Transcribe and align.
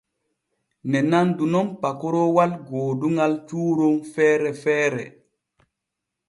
Ne 0.91 0.99
nandu 1.09 1.45
nun 1.53 1.67
pakoroowal 1.83 2.51
gooduŋal 2.69 3.33
cuuron 3.47 3.95
feere 4.13 4.51
feere. 4.63 5.05